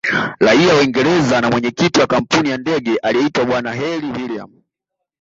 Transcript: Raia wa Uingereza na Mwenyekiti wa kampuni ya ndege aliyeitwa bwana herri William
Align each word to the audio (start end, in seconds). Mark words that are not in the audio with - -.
Raia 0.39 0.73
wa 0.73 0.79
Uingereza 0.79 1.41
na 1.41 1.49
Mwenyekiti 1.49 1.99
wa 1.99 2.07
kampuni 2.07 2.49
ya 2.49 2.57
ndege 2.57 2.97
aliyeitwa 2.97 3.45
bwana 3.45 3.73
herri 3.73 4.11
William 4.11 4.51